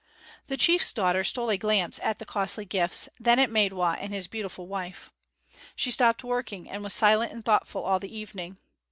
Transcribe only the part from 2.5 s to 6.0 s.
gifts, then at Maidwa and his beautiful wife. She